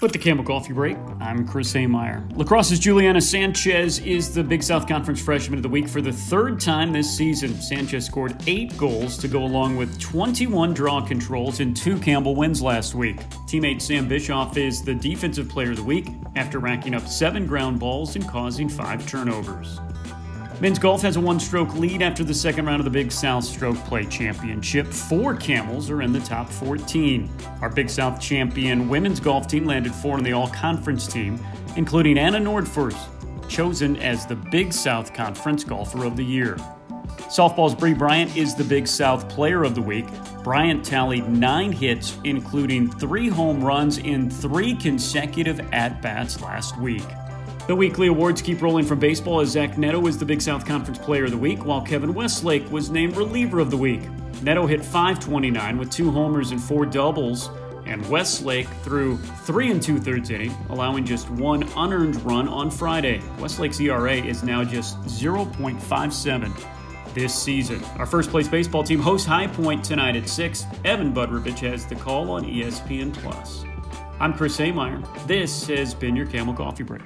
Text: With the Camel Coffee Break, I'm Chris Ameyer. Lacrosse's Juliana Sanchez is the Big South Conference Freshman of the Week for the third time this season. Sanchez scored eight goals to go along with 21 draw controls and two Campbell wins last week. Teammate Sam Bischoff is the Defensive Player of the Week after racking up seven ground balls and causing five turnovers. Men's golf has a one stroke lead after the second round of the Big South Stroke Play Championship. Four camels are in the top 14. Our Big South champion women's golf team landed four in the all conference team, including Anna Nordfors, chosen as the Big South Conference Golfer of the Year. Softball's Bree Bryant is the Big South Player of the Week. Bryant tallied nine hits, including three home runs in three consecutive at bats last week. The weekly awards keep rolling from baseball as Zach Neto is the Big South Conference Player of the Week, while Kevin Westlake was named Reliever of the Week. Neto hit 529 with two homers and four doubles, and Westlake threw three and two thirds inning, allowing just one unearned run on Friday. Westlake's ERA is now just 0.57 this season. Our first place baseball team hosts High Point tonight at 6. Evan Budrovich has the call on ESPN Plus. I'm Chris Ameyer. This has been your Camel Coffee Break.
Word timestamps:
With 0.00 0.12
the 0.12 0.18
Camel 0.18 0.44
Coffee 0.44 0.72
Break, 0.72 0.96
I'm 1.18 1.44
Chris 1.44 1.72
Ameyer. 1.72 2.24
Lacrosse's 2.36 2.78
Juliana 2.78 3.20
Sanchez 3.20 3.98
is 3.98 4.32
the 4.32 4.44
Big 4.44 4.62
South 4.62 4.86
Conference 4.86 5.20
Freshman 5.20 5.58
of 5.58 5.64
the 5.64 5.68
Week 5.68 5.88
for 5.88 6.00
the 6.00 6.12
third 6.12 6.60
time 6.60 6.92
this 6.92 7.10
season. 7.10 7.60
Sanchez 7.60 8.06
scored 8.06 8.36
eight 8.46 8.76
goals 8.76 9.18
to 9.18 9.26
go 9.26 9.42
along 9.42 9.76
with 9.76 9.98
21 9.98 10.72
draw 10.72 11.00
controls 11.00 11.58
and 11.58 11.76
two 11.76 11.98
Campbell 11.98 12.36
wins 12.36 12.62
last 12.62 12.94
week. 12.94 13.16
Teammate 13.48 13.82
Sam 13.82 14.06
Bischoff 14.06 14.56
is 14.56 14.84
the 14.84 14.94
Defensive 14.94 15.48
Player 15.48 15.72
of 15.72 15.78
the 15.78 15.82
Week 15.82 16.06
after 16.36 16.60
racking 16.60 16.94
up 16.94 17.08
seven 17.08 17.44
ground 17.44 17.80
balls 17.80 18.14
and 18.14 18.28
causing 18.28 18.68
five 18.68 19.04
turnovers. 19.04 19.80
Men's 20.60 20.80
golf 20.80 21.02
has 21.02 21.14
a 21.14 21.20
one 21.20 21.38
stroke 21.38 21.72
lead 21.76 22.02
after 22.02 22.24
the 22.24 22.34
second 22.34 22.66
round 22.66 22.80
of 22.80 22.84
the 22.84 22.90
Big 22.90 23.12
South 23.12 23.44
Stroke 23.44 23.76
Play 23.84 24.04
Championship. 24.06 24.88
Four 24.88 25.36
camels 25.36 25.88
are 25.88 26.02
in 26.02 26.12
the 26.12 26.18
top 26.18 26.50
14. 26.50 27.30
Our 27.60 27.70
Big 27.70 27.88
South 27.88 28.20
champion 28.20 28.88
women's 28.88 29.20
golf 29.20 29.46
team 29.46 29.66
landed 29.66 29.94
four 29.94 30.18
in 30.18 30.24
the 30.24 30.32
all 30.32 30.48
conference 30.48 31.06
team, 31.06 31.38
including 31.76 32.18
Anna 32.18 32.40
Nordfors, 32.40 32.98
chosen 33.48 33.98
as 33.98 34.26
the 34.26 34.34
Big 34.34 34.72
South 34.72 35.14
Conference 35.14 35.62
Golfer 35.62 36.04
of 36.04 36.16
the 36.16 36.24
Year. 36.24 36.56
Softball's 37.28 37.76
Bree 37.76 37.94
Bryant 37.94 38.36
is 38.36 38.56
the 38.56 38.64
Big 38.64 38.88
South 38.88 39.28
Player 39.28 39.62
of 39.62 39.76
the 39.76 39.82
Week. 39.82 40.06
Bryant 40.42 40.84
tallied 40.84 41.28
nine 41.28 41.70
hits, 41.70 42.18
including 42.24 42.90
three 42.90 43.28
home 43.28 43.62
runs 43.62 43.98
in 43.98 44.28
three 44.28 44.74
consecutive 44.74 45.60
at 45.72 46.02
bats 46.02 46.40
last 46.40 46.76
week. 46.78 47.04
The 47.68 47.76
weekly 47.76 48.06
awards 48.06 48.40
keep 48.40 48.62
rolling 48.62 48.86
from 48.86 48.98
baseball 48.98 49.40
as 49.40 49.50
Zach 49.50 49.76
Neto 49.76 50.06
is 50.06 50.16
the 50.16 50.24
Big 50.24 50.40
South 50.40 50.64
Conference 50.64 50.98
Player 50.98 51.26
of 51.26 51.32
the 51.32 51.36
Week, 51.36 51.66
while 51.66 51.82
Kevin 51.82 52.14
Westlake 52.14 52.66
was 52.70 52.88
named 52.88 53.14
Reliever 53.14 53.58
of 53.58 53.70
the 53.70 53.76
Week. 53.76 54.00
Neto 54.40 54.64
hit 54.64 54.82
529 54.82 55.76
with 55.76 55.90
two 55.90 56.10
homers 56.10 56.50
and 56.50 56.62
four 56.62 56.86
doubles, 56.86 57.50
and 57.84 58.08
Westlake 58.08 58.66
threw 58.82 59.18
three 59.18 59.70
and 59.70 59.82
two 59.82 59.98
thirds 59.98 60.30
inning, 60.30 60.56
allowing 60.70 61.04
just 61.04 61.28
one 61.28 61.62
unearned 61.76 62.16
run 62.24 62.48
on 62.48 62.70
Friday. 62.70 63.20
Westlake's 63.38 63.78
ERA 63.78 64.14
is 64.14 64.42
now 64.42 64.64
just 64.64 64.98
0.57 65.02 67.12
this 67.12 67.34
season. 67.34 67.84
Our 67.98 68.06
first 68.06 68.30
place 68.30 68.48
baseball 68.48 68.82
team 68.82 68.98
hosts 68.98 69.26
High 69.26 69.46
Point 69.46 69.84
tonight 69.84 70.16
at 70.16 70.26
6. 70.26 70.64
Evan 70.86 71.12
Budrovich 71.12 71.58
has 71.58 71.84
the 71.84 71.96
call 71.96 72.30
on 72.30 72.46
ESPN 72.46 73.12
Plus. 73.12 73.62
I'm 74.20 74.32
Chris 74.32 74.56
Ameyer. 74.56 75.06
This 75.26 75.66
has 75.66 75.92
been 75.92 76.16
your 76.16 76.26
Camel 76.26 76.54
Coffee 76.54 76.82
Break. 76.82 77.02